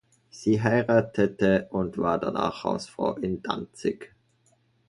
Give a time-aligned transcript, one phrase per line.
[0.31, 4.15] Sie heiratete und war danach Hausfrau in Danzig.